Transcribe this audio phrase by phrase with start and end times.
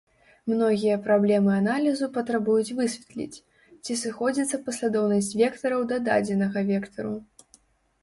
[0.51, 3.41] Многія праблемы аналізу патрабуюць высветліць,
[3.83, 7.17] ці сыходзіцца паслядоўнасць вектараў да дадзенага вектару.